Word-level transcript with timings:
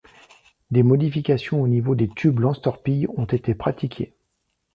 Des 0.71 0.81
modifications 0.81 1.61
au 1.61 1.67
niveau 1.67 1.93
des 1.93 2.09
tubes 2.09 2.39
lance-torpilles 2.39 3.05
ont 3.17 3.25
été 3.25 3.53
pratiquées. 3.53 4.15